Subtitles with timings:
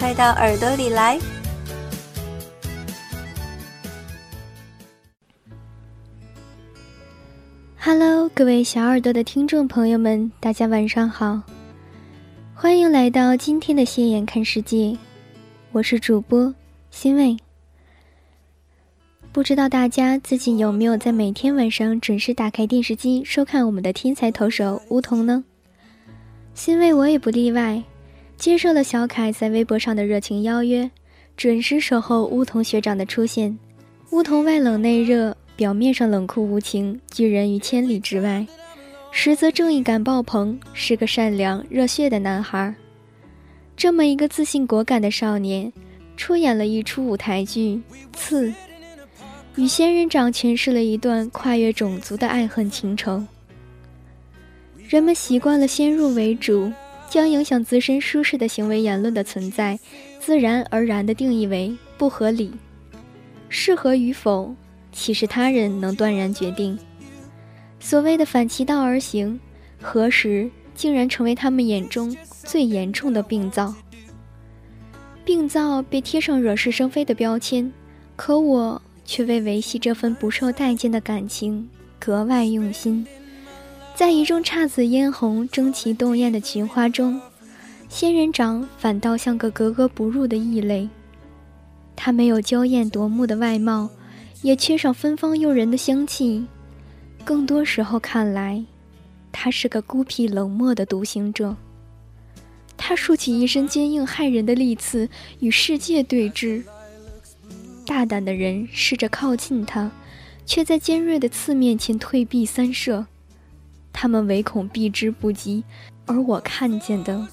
[0.00, 1.20] 快到耳朵里来
[7.78, 11.42] ！Hello，各位小耳朵的听众朋友们，大家晚上好，
[12.54, 14.78] 欢迎来到今天的《斜眼看世界》，
[15.70, 16.54] 我是主播
[16.90, 17.36] 欣慰。
[19.32, 25.44] 不知道大家最近有没有在每天晚上准时打开电视机收看我们的天才投手梧桐呢？
[26.54, 27.82] 欣慰我也不例外。
[28.40, 30.90] 接受了小凯在微博上的热情邀约，
[31.36, 33.58] 准时守候乌桐学长的出现。
[34.12, 38.46] 乌桐外冷内热，表面上冷酷无情，拒人于千里之外，
[39.10, 42.74] 实则正义感爆棚，是个善良热血的男孩。
[43.76, 45.70] 这么一个自信果敢的少年，
[46.16, 47.74] 出演了一出舞台剧
[48.14, 48.48] 《刺》，
[49.56, 53.22] 与仙人掌诠释了一段跨越种族的爱恨情仇。
[54.88, 56.72] 人们习惯了先入为主。
[57.10, 59.78] 将影响自身舒适的行为言论的存在，
[60.20, 62.52] 自然而然地定义为不合理，
[63.48, 64.54] 适合与否，
[64.92, 66.78] 岂是他人能断然决定？
[67.80, 69.40] 所谓的反其道而行，
[69.82, 73.74] 何时竟然成为他们眼中最严重的病灶？
[75.24, 77.72] 病灶被贴上惹是生非的标签，
[78.14, 83.04] 可我却为维系这份不受待见的感情格外用心。
[84.00, 87.20] 在一众姹紫嫣红、争奇斗艳的群花中，
[87.90, 90.88] 仙人掌反倒像个格格不入的异类。
[91.94, 93.90] 它没有娇艳夺目的外貌，
[94.40, 96.46] 也缺少芬芳诱人的香气。
[97.26, 98.64] 更多时候看来，
[99.30, 101.54] 它是个孤僻冷漠的独行者。
[102.78, 105.10] 它竖起一身坚硬骇人的利刺，
[105.40, 106.62] 与世界对峙。
[107.84, 109.92] 大胆的人试着靠近它，
[110.46, 113.04] 却在尖锐的刺面前退避三舍。
[113.92, 115.62] 他们唯恐避之不及，
[116.06, 117.26] 而我看见的，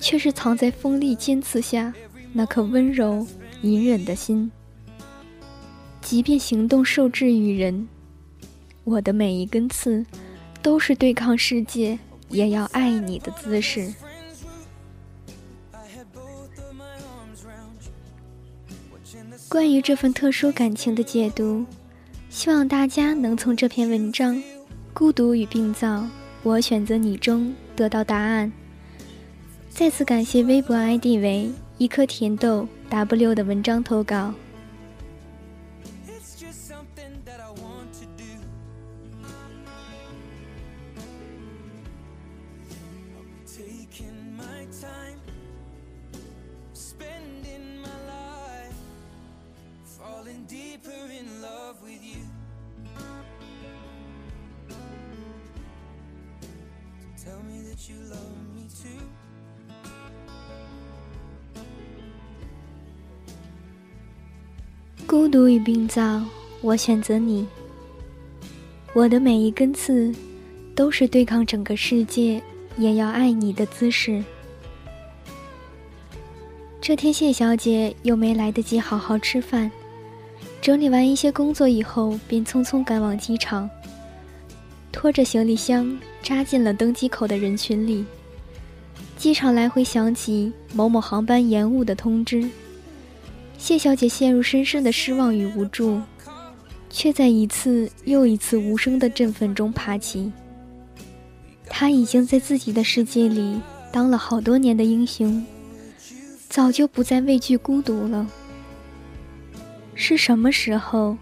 [0.00, 1.92] 却是藏在锋利尖刺下
[2.32, 3.26] 那颗温柔
[3.62, 4.50] 隐忍的心。
[6.00, 7.88] 即便行动受制于人，
[8.84, 10.06] 我的每一根刺，
[10.62, 13.92] 都是对抗世界也要爱你的姿势。
[19.48, 21.64] 关于这份特殊感情的解读，
[22.28, 24.40] 希望大家能从这篇文章。
[24.98, 26.06] 孤独与病灶，
[26.42, 28.50] 我选择你中得到答案。
[29.68, 34.32] 再次感谢微博 ID 为一颗甜豆 W 的文章投稿。
[65.06, 66.20] 孤独与病灶，
[66.62, 67.46] 我选择你。
[68.92, 70.12] 我的每一根刺，
[70.74, 72.42] 都是对抗整个世界
[72.76, 74.24] 也要爱你的姿势。
[76.80, 79.70] 这天，谢小姐又没来得及好好吃饭，
[80.60, 83.68] 整理完一些工作以后，便匆匆赶往机场。
[84.96, 88.02] 拖着行李箱扎进了登机口的人群里，
[89.18, 92.48] 机场来回响起某某航班延误的通知。
[93.58, 96.00] 谢小姐陷入深深的失望与无助，
[96.88, 100.32] 却在一次又一次无声的振奋中爬起。
[101.68, 103.60] 她已经在自己的世界里
[103.92, 105.44] 当了好多年的英雄，
[106.48, 108.26] 早就不再畏惧孤独了。
[109.94, 111.18] 是什么时候？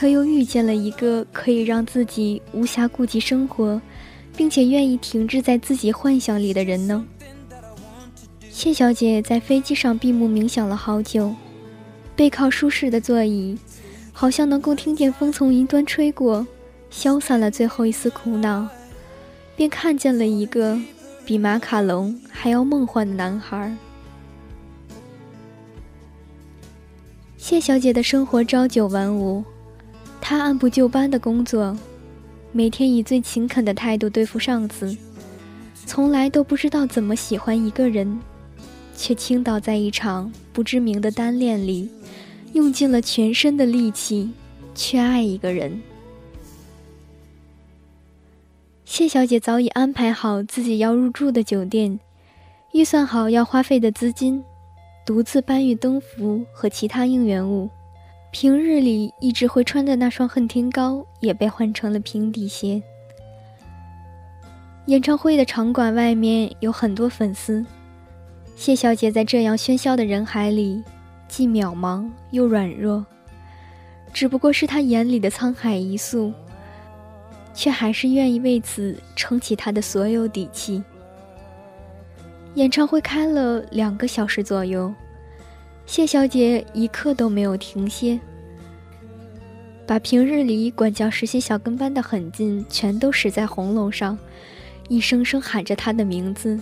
[0.00, 3.82] 他又遇见了一个可以让自己无暇顾及生活，
[4.36, 7.04] 并且愿意停滞在自己幻想里的人呢？
[8.48, 11.34] 谢小姐在飞机上闭目冥想了好久，
[12.14, 13.58] 背靠舒适的座椅，
[14.12, 16.46] 好像能够听见风从云端吹过，
[16.90, 18.68] 消散了最后一丝苦恼，
[19.56, 20.80] 便看见了一个
[21.24, 23.76] 比马卡龙还要梦幻的男孩。
[27.36, 29.42] 谢小姐的生活朝九晚五。
[30.28, 31.74] 他按部就班的工作，
[32.52, 34.94] 每天以最勤恳的态度对付上司，
[35.86, 38.20] 从来都不知道怎么喜欢一个人，
[38.94, 41.88] 却倾倒在一场不知名的单恋里，
[42.52, 44.30] 用尽了全身的力气
[44.74, 45.80] 去爱一个人。
[48.84, 51.98] 谢小姐早已安排好自己要入住的酒店，
[52.74, 54.44] 预算好要花费的资金，
[55.06, 57.70] 独自搬运灯符和其他应援物。
[58.30, 62.82] 平日里一直会穿的那双恨天高也被换成了平底鞋。
[64.86, 67.64] 演唱会的场馆外面有很多粉丝，
[68.56, 70.82] 谢小姐在这样喧嚣的人海里，
[71.26, 73.04] 既渺茫又软弱，
[74.12, 76.32] 只不过是她眼里的沧海一粟。
[77.54, 80.80] 却还是愿意为此撑起他的所有底气。
[82.54, 84.94] 演唱会开了两个小时左右，
[85.88, 88.20] 谢小姐一刻都没有停歇，
[89.86, 94.16] 把平日里管教实习小跟班的狠劲全都使在喉咙上，
[94.88, 96.60] 一声声喊着他的名字。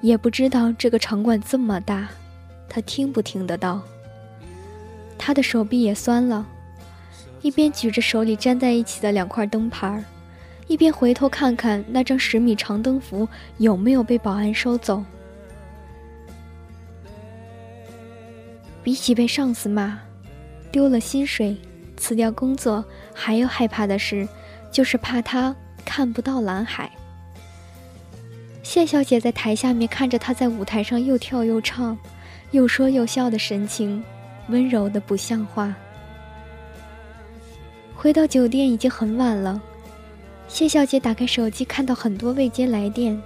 [0.00, 2.08] 也不知道这个场馆这么大，
[2.70, 3.82] 他听不听得到。
[5.18, 6.48] 他的手臂也酸了。
[7.42, 10.02] 一边举着手里粘在一起的两块灯牌
[10.66, 13.28] 一边回头看看那张十米长灯符
[13.58, 15.04] 有没有被保安收走。
[18.86, 19.98] 比起被上司骂、
[20.70, 21.56] 丢了薪水、
[21.96, 24.28] 辞掉工作，还要害怕的事，
[24.70, 25.52] 就是怕他
[25.84, 26.88] 看不到蓝海。
[28.62, 31.98] 谢小姐在台下面看着他在舞台上又跳又唱，
[32.52, 34.00] 又说又笑的神情，
[34.50, 35.74] 温柔的不像话。
[37.96, 39.60] 回到酒店已经很晚了，
[40.46, 43.20] 谢小姐打开手机，看到很多未接来电，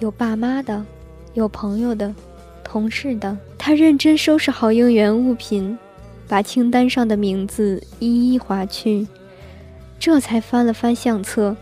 [0.00, 0.84] 有爸妈的，
[1.32, 2.14] 有朋友的，
[2.62, 3.34] 同事的。
[3.62, 5.78] 他认真收拾好应援物品，
[6.26, 9.06] 把清单上的名字一一划去，
[9.98, 11.54] 这才翻了翻相册。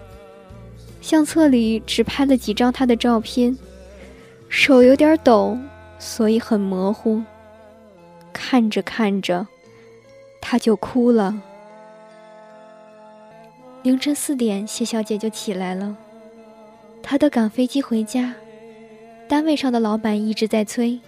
[1.01, 3.59] 相册里只拍了几张他的照片，
[4.49, 5.59] 手有点抖，
[5.99, 7.21] 所以很模糊。
[8.33, 9.49] 看着看着，
[10.41, 11.43] 他就哭了。
[13.83, 15.97] 凌晨四点，谢小姐就起来了。
[17.03, 18.35] 她得赶飞机回家，
[19.27, 21.01] 单位上的老板一直在催。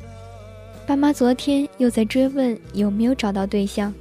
[0.91, 3.95] 爸妈昨天又在追问有没有找到对象。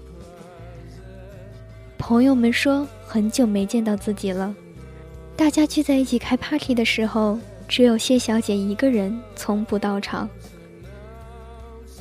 [1.99, 4.55] 朋友们说很久没见到自己了。
[5.35, 7.37] 大家聚在一起开 party 的时候，
[7.67, 10.27] 只有谢小姐一个人从不到场。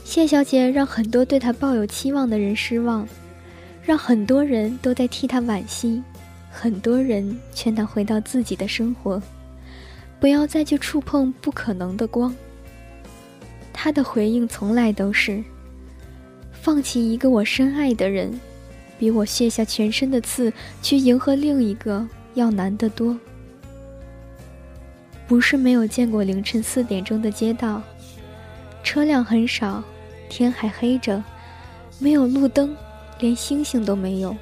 [0.05, 3.07] 谢小姐让很多对她抱有期望的人失望，
[3.83, 6.03] 让很多人都在替她惋惜。
[6.51, 9.23] 很多人劝她回到自己的生活，
[10.19, 12.35] 不要再去触碰不可能的光。
[13.81, 15.41] 他的回应从来都是：
[16.51, 18.41] 放弃一个我深爱的人，
[18.99, 20.53] 比我卸下全身的刺
[20.83, 22.05] 去迎合另一个
[22.35, 23.17] 要难得多。
[25.29, 27.81] 不是没有见过凌晨四点钟的街道，
[28.83, 29.85] 车辆很少，
[30.29, 31.23] 天还黑着，
[32.01, 32.77] 没有路灯，
[33.21, 34.37] 连星星都没有。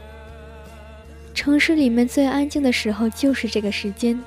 [1.35, 4.19] 城市里面最安静的时候就是这个时间。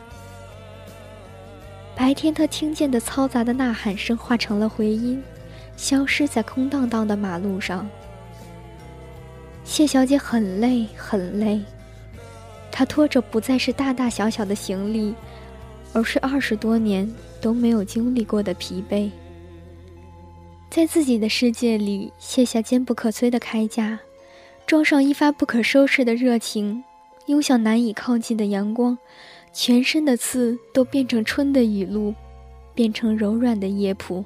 [2.00, 5.22] 白天他听见的嘈杂的呐喊声化成了回音，
[5.76, 7.86] 消失在空荡荡的马路上。
[9.66, 11.60] 谢小姐很累很累，
[12.72, 15.14] 她拖着不再是大大小小的行李，
[15.92, 19.12] 而是二十多年都没有经历过的疲惫。
[20.70, 24.00] 在自己的世界里卸下坚不可摧的铠甲，
[24.66, 26.82] 装上一发不可收拾的热情。
[27.26, 28.98] 拥向难以靠近的阳光，
[29.52, 32.14] 全身的刺都变成春的雨露，
[32.74, 34.24] 变成柔软的叶谱。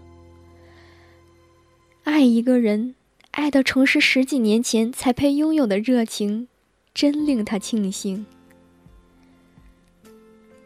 [2.03, 2.96] 爱一个人，
[3.32, 6.48] 爱到重拾十几年前才配拥有的热情，
[6.94, 8.25] 真令他庆幸。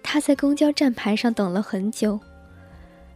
[0.01, 2.19] 他在公交站牌上等了很久，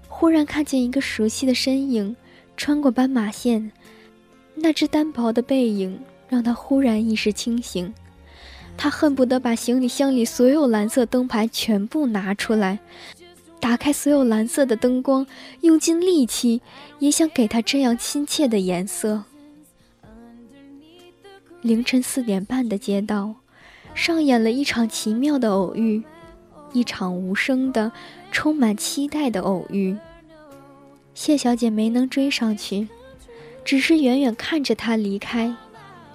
[0.07, 2.15] 忽然看见一个熟悉的身影
[2.55, 3.71] 穿过斑马线，
[4.55, 7.91] 那只单薄的背影让他忽然意识清醒。
[8.83, 12.79] 他恨不得把行李箱里所有蓝色灯牌全部拿出来，
[13.59, 15.27] 打开所有蓝色的灯光，
[15.59, 16.63] 用尽力气，
[16.97, 19.25] 也想给他这样亲切的颜色。
[21.61, 23.35] 凌晨四点半的街道，
[23.93, 26.01] 上演了一场奇妙的偶遇，
[26.73, 27.91] 一场无声的、
[28.31, 29.95] 充满期待的偶遇。
[31.13, 32.87] 谢小姐没能追上去，
[33.63, 35.55] 只是远远看着他离开，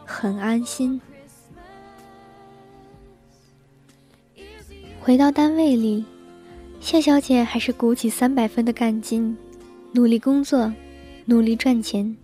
[0.04, 1.00] 很安心。
[5.06, 6.04] 回到单位里，
[6.80, 9.36] 谢小姐还是鼓起三百分的干劲，
[9.92, 10.72] 努力工作，
[11.26, 12.16] 努力赚钱。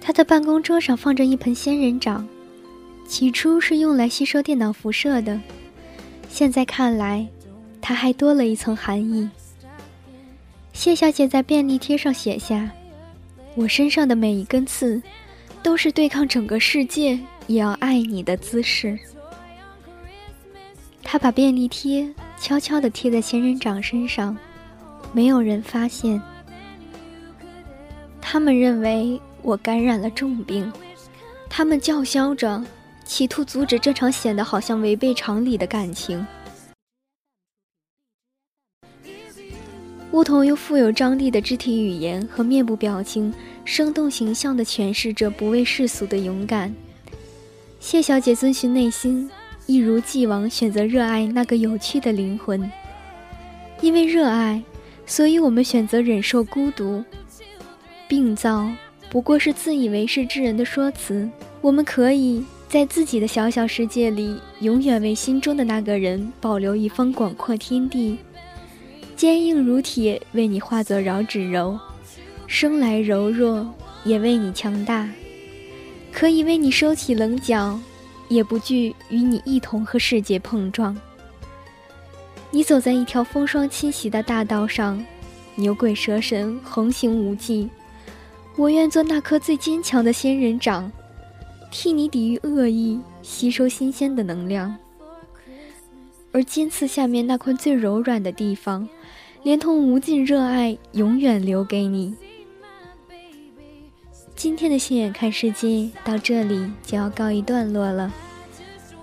[0.00, 2.26] 她的办公桌上放着一盆仙人掌，
[3.06, 5.38] 起初是用来吸收电脑辐射的，
[6.30, 7.28] 现在看来，
[7.82, 9.28] 它还多了一层含义。
[10.72, 12.70] 谢小姐在便利贴上写下
[13.54, 15.02] ：“我身上的每一根刺，
[15.62, 18.98] 都是对抗整个世界也要爱你的姿势。”
[21.02, 24.36] 他把便利贴悄悄地贴在仙人掌身上，
[25.12, 26.20] 没有人发现。
[28.20, 30.72] 他们认为我感染了重病，
[31.50, 32.64] 他们叫嚣着，
[33.04, 36.26] 企图阻止这场显得好像违背常理的感情。
[40.12, 43.32] 梧桐用富有张力的肢体语言和面部表情，
[43.64, 46.74] 生动形象地诠释着不畏世俗的勇敢。
[47.80, 49.30] 谢小姐遵循内心，
[49.66, 52.70] 一如既往选择热爱那个有趣的灵魂。
[53.80, 54.62] 因为热爱，
[55.06, 57.04] 所以我们选择忍受孤独。
[58.08, 58.70] 病灶
[59.10, 61.28] 不过是自以为是之人的说辞。
[61.60, 68.18] 我们可以在自己的小小世界里，永远为心中的那个人保留一方广阔天地。
[69.14, 71.78] 坚硬如铁，为你化作绕指柔；
[72.46, 73.72] 生来柔弱，
[74.04, 75.08] 也为你强大。
[76.10, 77.78] 可以为你收起棱角，
[78.32, 80.96] 也不惧与你一同和世界碰撞。
[82.50, 85.04] 你走在一条风霜侵袭的大道上，
[85.54, 87.68] 牛鬼蛇神横行无忌。
[88.56, 90.90] 我愿做那颗最坚强的仙人掌，
[91.70, 94.76] 替你抵御恶意，吸收新鲜的能量。
[96.32, 98.88] 而尖刺下面那块最柔软的地方。
[99.42, 102.14] 连同无尽热爱，永远留给你。
[104.42, 108.12] 今天的心眼看世界到这里就要告一段落了，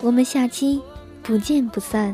[0.01, 0.81] 我们下期
[1.23, 2.13] 不见不散。